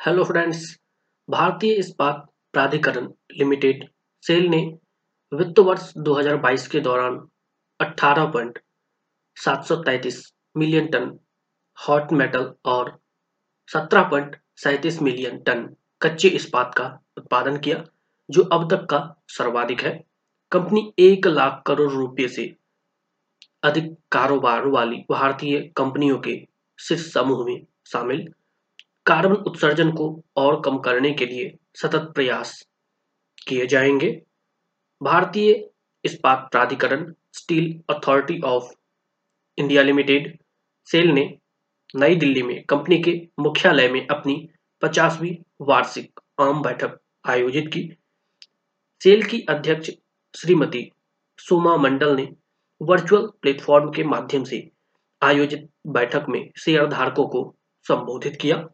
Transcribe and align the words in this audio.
Hello 0.00 0.24
friends, 0.24 0.78
भारतीय 1.28 1.72
इस्पात 1.72 2.26
प्राधिकरण 2.52 3.08
लिमिटेड, 3.36 3.88
सेल 4.22 4.48
ने 4.48 4.78
वित्त 5.32 5.58
वर्ष 5.58 5.92
2022 5.98 6.66
के 6.66 6.80
दौरान 6.80 7.28
18.733 7.80 10.34
मिलियन 10.56 10.86
टन 10.86 11.18
हॉट 11.78 12.12
मेटल 12.12 12.54
और 12.64 13.00
17.37 13.68 15.02
मिलियन 15.02 15.38
टन 15.38 15.76
कच्चे 16.02 16.28
इस्पात 16.28 16.74
का 16.76 17.00
उत्पादन 17.18 17.58
किया, 17.58 17.84
जो 18.30 18.48
अब 18.52 18.70
तक 18.70 18.86
का 18.90 19.16
सर्वाधिक 19.28 19.80
है। 19.80 20.04
कंपनी 20.52 20.92
एक 20.98 21.26
लाख 21.26 21.62
करोड़ 21.66 21.92
रुपए 21.92 22.28
से 22.28 22.56
अधिक 23.62 23.96
कारोबार 24.12 24.68
वाली 24.68 25.04
भारतीय 25.10 25.72
कंपनियों 25.76 26.18
के 26.18 26.46
शीर्ष 26.78 27.12
समूह 27.12 27.46
में 27.46 27.66
शामिल। 27.86 28.34
कार्बन 29.06 29.34
उत्सर्जन 29.34 29.90
को 29.90 30.24
और 30.36 30.60
कम 30.60 30.78
करने 30.78 31.10
के 31.12 31.26
लिए 31.26 31.56
सतत 31.74 32.12
प्रयास 32.14 32.68
किए 33.48 33.66
जाएँगे। 33.66 34.22
भारतीय 35.02 35.70
इस्पात 36.04 36.48
प्राधिकरण 36.52 37.12
steel 37.32 37.94
authority 37.94 38.40
of 38.40 38.72
India 39.58 39.82
limited, 39.82 40.38
SAIL 40.84 41.08
ने 41.08 41.38
नई 41.96 42.16
दिल्ली 42.16 42.42
में 42.42 42.64
कंपनी 42.64 42.98
के 43.02 43.28
मुख्यालय 43.38 43.88
में 43.88 44.06
अपनी 44.06 44.48
पचासवीं 44.82 45.36
वार्षिक 45.60 46.20
आम 46.40 46.62
बैठक 46.62 46.98
आयोजित 47.28 47.64
की। 47.68 47.96
सेल 49.02 49.22
की 49.22 49.40
अध्यक्ष 49.40 49.90
श्रीमती 50.34 50.90
सोमा 51.38 51.76
मंडल 51.76 52.16
ने 52.16 52.28
वर्चुअल 52.82 53.26
प्लेटफॉर्म 53.42 53.90
के 53.90 54.04
माध्यम 54.04 54.44
से 54.44 54.70
आयोजित 55.22 55.68
बैठक 55.86 56.26
में 56.28 56.50
शेयर 56.58 56.86
धारकों 56.86 57.28
को 57.28 57.56
संबोधित 57.88 58.36
किया। 58.36 58.68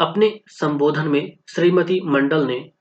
अपने 0.00 0.40
संबोधन 0.46 1.08
में 1.08 1.36
श्रीमती 1.48 2.00
मंडल 2.04 2.46
ने 2.46 2.72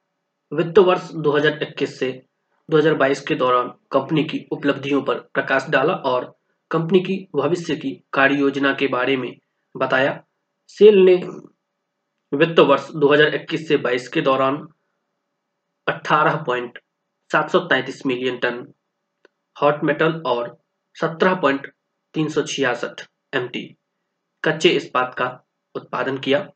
वित्त 0.52 0.80
वर्ष 0.80 1.12
2021 1.16 1.86
से 1.86 2.26
2022 2.70 3.20
के 3.20 3.36
दौरान 3.36 3.74
कंपनी 3.92 4.24
की 4.24 4.48
उपलब्धियों 4.52 5.02
पर 5.02 5.30
प्रकाश 5.34 5.66
डाला 5.70 5.94
और 5.94 6.38
कंपनी 6.72 7.00
की 7.00 7.28
भविष्य 7.36 7.76
की 7.76 8.04
कार्य 8.14 8.36
योजना 8.36 8.74
के 8.74 8.88
बारे 8.88 9.18
में 9.18 9.38
बताया। 9.78 10.24
सेल 10.68 11.00
ने 11.00 11.22
वित्त 12.34 12.60
वर्ष 12.60 12.88
2021 12.96 13.68
से 13.68 13.78
22 13.78 14.08
के 14.08 14.22
दौरान 14.22 14.68
18.733 15.88 18.06
मिलियन 18.06 18.38
टन 18.38 18.74
हॉट 19.62 19.84
मेटल 19.84 20.24
और 20.26 20.58
17.366 20.96 23.08
एमटी 23.34 23.78
कच्चे 24.44 24.70
इस्पात 24.70 25.14
का 25.14 25.46
उत्पादन 25.76 26.18
किया। 26.18 26.50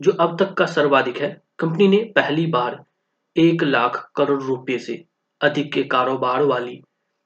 जो 0.00 0.12
अब 0.12 0.36
तक 0.38 0.54
का 0.54 0.66
सर्वाधिक 0.66 1.16
है, 1.16 1.30
कंपनी 1.58 1.88
ने 1.88 1.96
पहली 2.16 2.46
बार 2.46 2.84
एक 3.36 3.62
लाख 3.62 4.10
करोड़ 4.16 4.42
रुपए 4.42 4.78
से 4.78 5.04
अधिक 5.40 5.72
के 5.72 5.82
कारोबार 5.84 6.42
वाली 6.42 6.80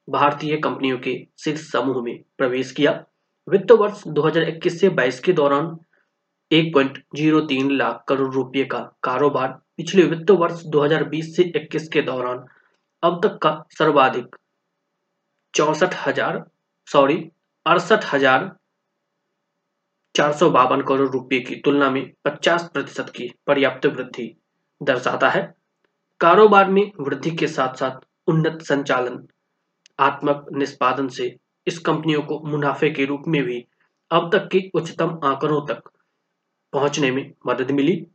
भारतीय 0.09 0.57
कंपनियों 0.57 0.99
के 0.99 1.17
शीर्ष 1.39 1.71
समूह 1.71 2.03
में 2.03 2.19
प्रवेश 2.39 2.73
किया। 2.73 2.93
वित्त 3.49 3.73
वर्ष 3.73 4.03
2021 4.09 4.81
से 4.81 4.89
22 4.91 5.19
के 5.21 5.33
दौरान 5.33 5.77
1.03 6.51 7.71
लाख 7.71 8.05
करोड़ 8.09 8.33
रुपए 8.35 8.65
का 8.65 8.79
कारोबार 9.03 9.49
पिछले 9.77 10.03
वित्त 10.03 10.31
वर्ष 10.31 10.63
2020 10.67 11.35
से 11.37 11.53
21 11.57 11.89
के 11.89 12.03
दौरान 12.03 12.45
अब 13.03 13.21
तक 13.23 13.39
का 13.43 13.53
सर्वाधिक 13.71 14.37
चौसठ 15.55 15.95
हज़ार, 16.07 16.43
सॉरी, 16.89 17.17
अड़सठ 17.67 18.05
हज़ार 18.15 18.51
चार 20.15 20.33
सौ 20.33 20.49
बावन 20.51 20.83
करोड़ 20.83 21.09
रुपए 21.11 21.39
की 21.41 21.55
तुलना 21.57 21.91
में 21.91 22.13
50 22.25 22.69
प्रतिशत 22.73 23.11
की 23.11 23.29
पर्याप्त 23.47 23.87
वृद्धि 23.87 24.27
दर्शाता 24.81 25.29
है। 25.31 25.43
कारोबार 26.21 26.69
में 26.69 26.91
वृद्धि 27.01 27.31
के 27.31 27.47
साथ 27.47 27.75
साथ 27.75 28.07
उन्नत 28.27 28.63
संचालन, 28.63 29.27
आत्मक 29.99 30.47
निष्पादन 30.53 31.09
से 31.09 31.35
इस 31.67 31.79
कंपनियों 31.79 32.23
को 32.23 32.41
मुनाफे 32.41 32.91
के 32.91 33.05
रूप 33.05 33.23
में 33.29 33.43
भी 33.43 33.65
अब 34.11 34.31
तक 34.33 34.49
के 34.53 34.61
उच्चतम 34.75 35.19
आंकड़ों 35.25 35.61
तक 35.67 35.91
पहुँचने 36.73 37.11
में 37.11 37.33
मदद 37.47 37.71
मिली। 37.71 38.07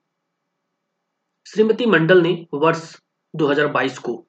श्रीमती 1.45 1.85
मंडल 1.85 2.21
ने 2.21 2.33
वर्ष 2.53 2.95
2022 3.33 3.97
को 3.97 4.25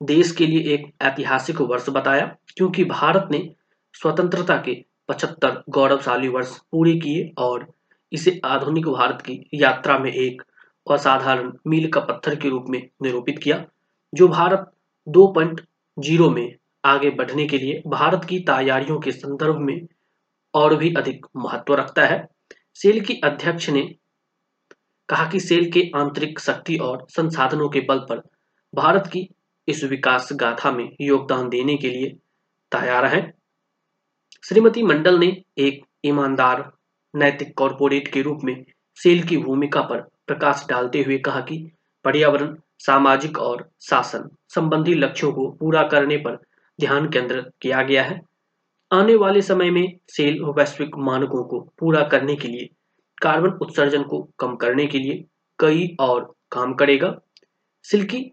देश 0.00 0.32
के 0.32 0.46
लिए 0.46 0.74
एक 0.74 0.92
ऐतिहासिक 1.02 1.60
वर्ष 1.60 1.88
बताया, 1.90 2.26
क्योंकि 2.56 2.84
भारत 2.84 3.28
ने 3.30 3.54
स्वतंत्रता 3.94 4.56
के 4.62 4.74
पचहत्तर 5.08 5.62
गौरवशाली 5.68 6.28
वर्ष 6.28 6.58
पूरे 6.72 6.94
किए 6.94 7.32
और 7.38 7.72
इसे 8.12 8.40
आधुनिक 8.44 8.88
भारत 8.88 9.22
की 9.22 9.50
यात्रा 9.54 9.98
में 9.98 10.12
एक 10.12 10.42
असाधारण 10.90 11.52
मील 11.66 11.88
का 11.88 12.00
पत्थर 12.00 12.34
के 12.34 12.48
रूप 12.48 12.64
में 12.68 12.88
निरूपित 13.02 13.38
किया, 13.38 13.64
जो 14.14 14.28
भारत 14.28 14.72
2.0 15.08 16.30
में 16.30 16.54
आगे 16.84 17.10
बढ़ने 17.10 17.46
के 17.46 17.58
लिए 17.58 17.82
भारत 17.86 18.24
की 18.24 18.38
तैयारियों 18.38 19.00
के 19.00 19.12
संदर्भ 19.12 19.56
में 19.56 19.86
और 20.54 20.76
भी 20.76 20.94
अधिक 20.94 21.26
महत्व 21.36 21.74
रखता 21.74 22.06
है। 22.06 22.28
सेल 22.74 23.00
की 23.00 23.20
अध्यक्ष 23.24 23.70
ने 23.70 23.94
कहा 25.08 25.30
कि 25.30 25.40
सेल 25.40 25.70
के 25.70 25.90
आंतरिक 25.96 26.40
शक्ति 26.40 26.76
और 26.76 27.06
संसाधनों 27.10 27.68
के 27.68 27.80
बल 27.80 27.98
पर 27.98 28.22
भारत 28.74 29.06
की 29.06 29.28
इस 29.68 29.84
विकास 29.84 30.28
गाथा 30.32 30.72
में 30.72 30.96
योगदान 31.00 31.48
देने 31.48 31.76
के 31.76 31.88
लिए 31.88 32.08
तैयार 32.72 33.04
है। 33.04 33.37
श्रीमती 34.44 34.82
मंडल 34.82 35.18
ने 35.18 35.42
एक 35.58 35.84
ईमानदार, 36.04 36.72
नैतिक 37.14 37.56
कॉरपोरेट 37.56 38.08
के 38.08 38.22
रूप 38.22 38.38
में 38.44 38.64
सेल 38.94 39.22
की 39.22 39.36
भूमिका 39.36 39.80
पर 39.80 40.00
प्रकाश 40.26 40.66
डालते 40.68 41.02
हुए 41.02 41.18
कहा 41.18 41.40
कि 41.40 41.72
पर्यावरण, 42.04 42.56
सामाजिक 42.78 43.38
और 43.38 43.70
शासन 43.80 44.28
संबंधी 44.48 44.94
लक्ष्यों 44.94 45.32
को 45.32 45.50
पूरा 45.50 45.82
करने 45.82 46.16
पर 46.16 46.36
ध्यान 46.80 47.08
केंद्रित 47.10 47.50
किया 47.62 47.82
गया 47.82 48.02
है। 48.02 48.20
आने 48.92 49.14
वाले 49.14 49.42
समय 49.42 49.70
में 49.70 49.98
सेल 50.08 50.42
वैश्विक 50.42 50.96
मानकों 50.98 51.44
को 51.44 51.60
पूरा 51.78 52.08
करने 52.08 52.36
के 52.36 52.48
लिए, 52.48 52.68
कार्बन 53.22 53.58
उत्सर्जन 53.62 54.02
को 54.02 54.28
कम 54.38 54.56
करने 54.56 54.86
के 54.86 54.98
लिए 54.98 55.24
कई 55.58 55.96
और 56.00 56.34
काम 56.52 56.74
करेगा। 56.74 57.14
सेल 57.82 58.04
की 58.04 58.30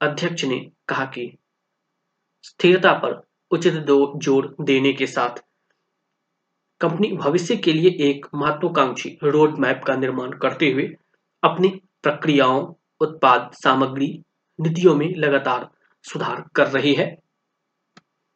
अध्यक्ष 0.00 0.44
ने 0.44 0.70
कहा 0.88 1.04
कि 1.04 1.38
स्थिरता 2.42 2.92
पर 2.92 3.27
उचित 3.50 3.74
ज़ोर 4.16 4.54
देने 4.60 4.92
के 4.92 5.06
साथ। 5.06 5.42
कंपनी 6.80 7.12
भविष्य 7.12 7.56
के 7.56 7.72
लिए 7.72 7.90
एक 8.00 8.26
महत्वाकांक्षी 8.34 9.18
रोड 9.24 9.58
मैप 9.58 9.80
का 9.86 9.96
निर्माण 9.96 10.30
करते 10.32 10.70
हुए 10.70 10.96
अपनी 11.42 11.68
प्रक्रियाओं, 12.02 12.74
उत्पाद, 13.00 13.50
सामग्री, 13.52 14.24
नीतियों 14.58 14.94
में 14.94 15.14
लगातार 15.14 15.68
सुधार 16.04 16.44
कर 16.54 16.66
रही 16.66 16.94
है। 16.94 17.27